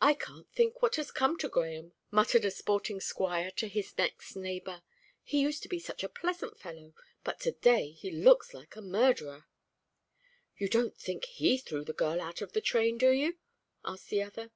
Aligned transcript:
"I 0.00 0.14
can't 0.14 0.48
think 0.52 0.80
what 0.80 0.94
has 0.94 1.10
come 1.10 1.36
to 1.38 1.48
Grahame," 1.48 1.90
muttered 2.12 2.44
a 2.44 2.52
sporting 2.52 3.00
squire 3.00 3.50
to 3.56 3.66
his 3.66 3.98
next 3.98 4.36
neighbour. 4.36 4.84
"He 5.24 5.40
used 5.40 5.60
to 5.64 5.68
be 5.68 5.80
such 5.80 6.04
a 6.04 6.08
pleasant 6.08 6.56
fellow, 6.56 6.94
but 7.24 7.40
to 7.40 7.50
day 7.50 7.90
he 7.90 8.12
looks 8.12 8.54
like 8.54 8.76
a 8.76 8.80
murderer." 8.80 9.48
"You 10.56 10.68
don't 10.68 10.96
think 10.96 11.24
he 11.24 11.58
threw 11.58 11.82
the 11.84 11.92
girl 11.92 12.20
out 12.20 12.42
of 12.42 12.52
the 12.52 12.60
train, 12.60 12.96
do 12.96 13.10
you?" 13.10 13.36
asked 13.84 14.08
the 14.08 14.22
other. 14.22 14.52